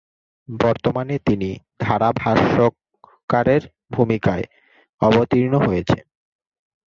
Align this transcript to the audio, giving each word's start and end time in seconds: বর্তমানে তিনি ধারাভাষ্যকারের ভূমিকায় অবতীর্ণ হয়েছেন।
বর্তমানে 0.49 1.15
তিনি 1.19 1.49
ধারাভাষ্যকারের 1.79 3.61
ভূমিকায় 3.91 4.45
অবতীর্ণ 5.01 5.53
হয়েছেন। 5.67 6.03